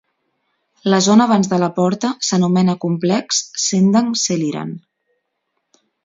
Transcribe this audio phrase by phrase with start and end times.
[0.91, 4.71] La zona abans de la porta s'anomena complex Sendang Seliran.